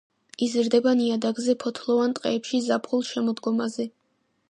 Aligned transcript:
იზრდება 0.45 0.93
ნიადაგზე 1.01 1.55
ფოთლოვან 1.65 2.17
ტყეებში 2.19 2.65
ზაფხულ-შემოდგომაზე. 2.71 3.91